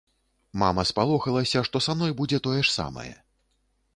[0.61, 3.09] Мама спалохалася, што са мной будзе тое ж самае.